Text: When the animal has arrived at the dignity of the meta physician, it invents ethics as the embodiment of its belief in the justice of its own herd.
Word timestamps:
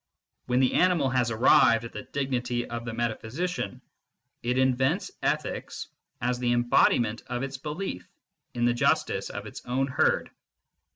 When 0.47 0.59
the 0.59 0.73
animal 0.73 1.11
has 1.11 1.29
arrived 1.29 1.85
at 1.85 1.91
the 1.93 2.01
dignity 2.01 2.65
of 2.67 2.85
the 2.85 2.93
meta 2.95 3.15
physician, 3.15 3.83
it 4.41 4.57
invents 4.57 5.11
ethics 5.21 5.89
as 6.21 6.39
the 6.39 6.53
embodiment 6.53 7.21
of 7.27 7.43
its 7.43 7.57
belief 7.59 8.09
in 8.55 8.65
the 8.65 8.73
justice 8.73 9.29
of 9.29 9.45
its 9.45 9.63
own 9.65 9.85
herd. 9.85 10.31